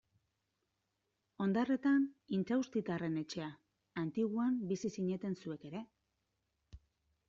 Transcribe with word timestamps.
Ondarretan 1.45 2.07
Intxaustitarren 2.39 3.21
etxea, 3.23 3.53
Antiguan 4.07 4.61
bizi 4.75 4.95
zineten 5.01 5.41
zuek 5.45 5.73
ere. 5.73 5.89